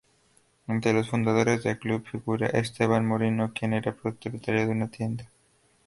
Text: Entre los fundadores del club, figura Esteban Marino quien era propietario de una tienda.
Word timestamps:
Entre 0.67 0.93
los 0.93 1.11
fundadores 1.11 1.61
del 1.61 1.77
club, 1.77 2.03
figura 2.09 2.47
Esteban 2.47 3.05
Marino 3.07 3.51
quien 3.53 3.73
era 3.73 3.93
propietario 3.93 4.61
de 4.65 4.71
una 4.71 4.87
tienda. 4.89 5.29